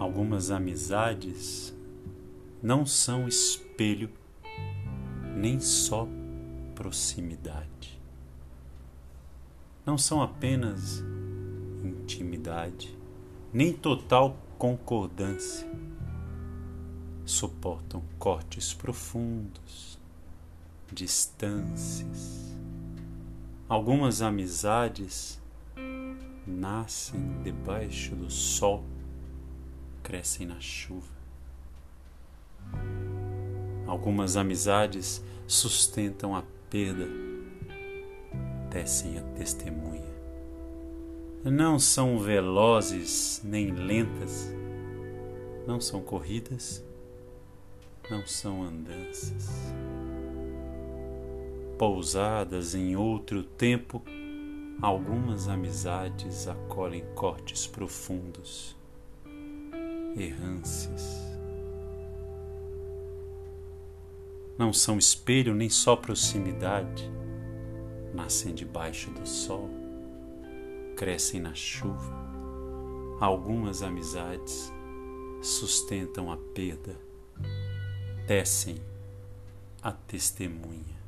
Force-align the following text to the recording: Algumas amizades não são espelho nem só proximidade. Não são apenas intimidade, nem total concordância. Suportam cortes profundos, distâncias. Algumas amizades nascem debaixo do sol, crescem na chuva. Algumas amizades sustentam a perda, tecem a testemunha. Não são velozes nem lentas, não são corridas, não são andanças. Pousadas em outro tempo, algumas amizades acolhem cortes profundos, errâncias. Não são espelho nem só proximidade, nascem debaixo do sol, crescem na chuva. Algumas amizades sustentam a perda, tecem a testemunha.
Algumas 0.00 0.50
amizades 0.50 1.76
não 2.62 2.86
são 2.86 3.28
espelho 3.28 4.08
nem 5.36 5.60
só 5.60 6.08
proximidade. 6.74 8.00
Não 9.84 9.98
são 9.98 10.22
apenas 10.22 11.04
intimidade, 11.84 12.96
nem 13.52 13.74
total 13.74 14.38
concordância. 14.56 15.70
Suportam 17.26 18.02
cortes 18.18 18.72
profundos, 18.72 19.98
distâncias. 20.90 22.56
Algumas 23.68 24.22
amizades 24.22 25.38
nascem 26.46 27.42
debaixo 27.42 28.16
do 28.16 28.30
sol, 28.30 28.82
crescem 30.10 30.44
na 30.44 30.58
chuva. 30.58 31.06
Algumas 33.86 34.36
amizades 34.36 35.22
sustentam 35.46 36.34
a 36.34 36.42
perda, 36.68 37.06
tecem 38.70 39.20
a 39.20 39.22
testemunha. 39.36 40.10
Não 41.44 41.78
são 41.78 42.18
velozes 42.18 43.40
nem 43.44 43.70
lentas, 43.70 44.52
não 45.64 45.80
são 45.80 46.02
corridas, 46.02 46.84
não 48.10 48.26
são 48.26 48.64
andanças. 48.64 49.48
Pousadas 51.78 52.74
em 52.74 52.96
outro 52.96 53.44
tempo, 53.44 54.02
algumas 54.82 55.46
amizades 55.46 56.48
acolhem 56.48 57.04
cortes 57.14 57.64
profundos, 57.64 58.79
errâncias. 60.16 61.20
Não 64.58 64.72
são 64.72 64.98
espelho 64.98 65.54
nem 65.54 65.70
só 65.70 65.96
proximidade, 65.96 67.10
nascem 68.12 68.54
debaixo 68.54 69.10
do 69.10 69.26
sol, 69.26 69.70
crescem 70.96 71.40
na 71.40 71.54
chuva. 71.54 72.18
Algumas 73.20 73.82
amizades 73.82 74.72
sustentam 75.42 76.30
a 76.30 76.36
perda, 76.36 76.96
tecem 78.26 78.76
a 79.82 79.92
testemunha. 79.92 81.00